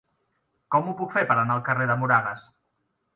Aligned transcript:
Com 0.75 0.87
ho 0.91 0.95
puc 1.01 1.13
fer 1.17 1.23
per 1.31 1.37
anar 1.41 1.57
al 1.57 1.61
carrer 1.67 1.87
de 1.91 1.99
Moragas? 2.05 2.49